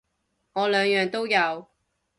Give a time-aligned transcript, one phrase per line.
[0.53, 1.67] 我兩樣都有